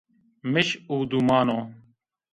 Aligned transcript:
Mij 0.53 0.69
û 0.93 0.95
duman 1.11 1.47
o 1.57 1.59